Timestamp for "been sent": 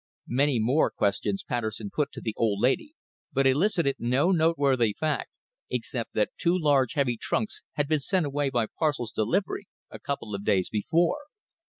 7.87-8.25